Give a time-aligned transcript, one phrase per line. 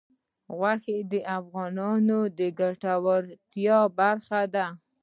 [0.57, 4.65] غوښې د افغانانو د ګټورتیا برخه ده.